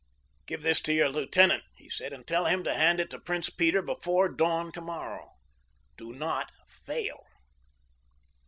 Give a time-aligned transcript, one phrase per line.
[0.47, 3.51] "Give this to your lieutenant," he said, "and tell him to hand it to Prince
[3.51, 5.35] Peter before dawn tomorrow.
[5.95, 7.23] Do not fail."